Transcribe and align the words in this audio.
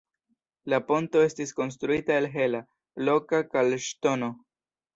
La 0.73 0.79
ponto 0.87 1.21
estis 1.25 1.53
konstruita 1.59 2.17
el 2.23 2.29
hela, 2.37 2.63
loka 3.11 3.45
kalkŝtono. 3.53 4.35